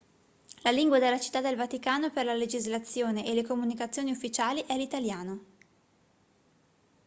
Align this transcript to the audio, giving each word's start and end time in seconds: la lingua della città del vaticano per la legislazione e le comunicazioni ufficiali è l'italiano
la 0.63 0.71
lingua 0.71 0.97
della 0.97 1.19
città 1.19 1.41
del 1.41 1.55
vaticano 1.55 2.09
per 2.09 2.25
la 2.25 2.33
legislazione 2.33 3.23
e 3.23 3.35
le 3.35 3.45
comunicazioni 3.45 4.09
ufficiali 4.09 4.65
è 4.65 4.75
l'italiano 4.75 5.39